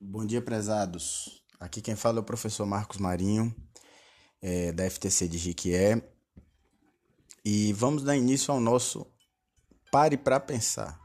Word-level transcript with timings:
Bom 0.00 0.24
dia, 0.24 0.40
prezados. 0.40 1.42
Aqui 1.58 1.82
quem 1.82 1.96
fala 1.96 2.18
é 2.18 2.20
o 2.20 2.24
professor 2.24 2.64
Marcos 2.64 2.98
Marinho, 2.98 3.52
é, 4.40 4.70
da 4.70 4.88
FTC 4.88 5.26
de 5.26 5.36
Jiquié. 5.36 6.00
E 7.44 7.72
vamos 7.72 8.04
dar 8.04 8.16
início 8.16 8.54
ao 8.54 8.60
nosso 8.60 9.04
Pare 9.90 10.16
para 10.16 10.38
Pensar. 10.38 11.00